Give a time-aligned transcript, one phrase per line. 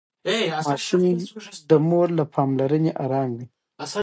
[0.67, 1.01] ماشوم
[1.69, 3.45] د مور له پاملرنې ارام وي.